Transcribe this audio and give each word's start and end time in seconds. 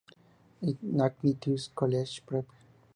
Ignatius 0.69 1.69
College 1.77 2.23
Prep. 2.25 2.47